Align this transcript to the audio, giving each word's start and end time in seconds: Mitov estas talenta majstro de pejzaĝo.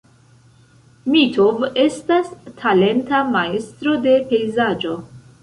Mitov 1.15 1.61
estas 1.83 2.31
talenta 2.63 3.21
majstro 3.37 3.95
de 4.09 4.17
pejzaĝo. 4.35 4.99